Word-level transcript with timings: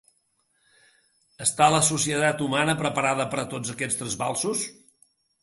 Està 1.45 1.67
la 1.73 1.81
societat 1.89 2.41
humana 2.47 2.75
preparada 2.81 3.29
per 3.35 3.41
a 3.43 3.45
tots 3.53 3.75
aquests 3.77 4.01
trasbalsos? 4.03 4.67